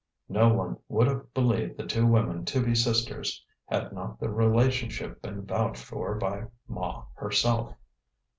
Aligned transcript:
No 0.29 0.51
one 0.51 0.77
would 0.87 1.05
have 1.05 1.31
believed 1.31 1.77
the 1.77 1.85
two 1.85 2.07
women 2.07 2.43
to 2.45 2.65
be 2.65 2.73
sisters 2.73 3.45
had 3.67 3.93
not 3.93 4.19
the 4.19 4.29
relationship 4.31 5.21
been 5.21 5.45
vouched 5.45 5.83
for 5.83 6.15
by 6.15 6.45
Ma 6.67 7.03
herself. 7.13 7.75